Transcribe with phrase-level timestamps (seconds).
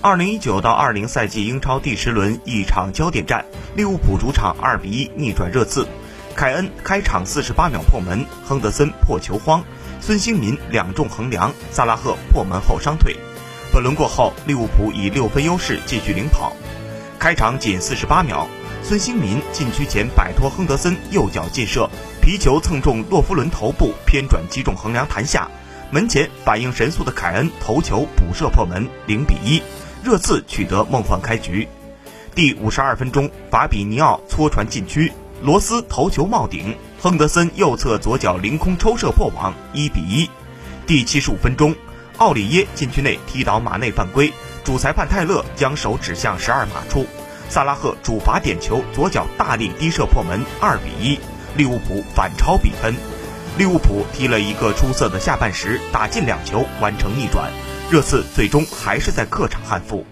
[0.00, 5.88] 二零一九到二零赛季英超第十轮一场焦点战，利物浦主场二比一逆转热刺。
[6.36, 9.64] 凯恩开场四十八秒破门，亨德森破球荒，
[10.00, 13.16] 孙兴民两中横梁，萨拉赫破门后伤腿。
[13.72, 16.52] 本轮过后，利物浦以六分优势继续领跑。
[17.18, 18.46] 开场仅四十八秒，
[18.84, 21.90] 孙兴民禁区前摆脱亨德森右脚劲射，
[22.22, 25.48] 皮球蹭中洛夫伦头部，偏转击中横梁弹下。
[25.90, 29.60] 门前反应神速的凯恩头球补射破门，零比一，
[30.02, 31.68] 热刺取得梦幻开局。
[32.34, 35.12] 第五十二分钟，法比尼奥搓传禁区，
[35.42, 40.30] 罗斯头球冒顶，亨德森右侧左脚凌空抽射破网，一比一。
[40.86, 41.74] 第七十五分钟。
[42.18, 44.32] 奥里耶禁区内踢倒马内犯规，
[44.64, 47.06] 主裁判泰勒将手指向十二码处，
[47.48, 51.20] 萨拉赫主罚点球，左脚大力低射破门，二比一，
[51.56, 52.92] 利物浦反超比分。
[53.56, 57.52] 利物浦踢了一个出色的下半时，打进两球，完成逆转。
[57.90, 60.04] 热刺最终还是在客场憾负。